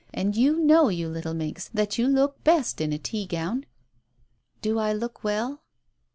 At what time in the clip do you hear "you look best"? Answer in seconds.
1.99-2.81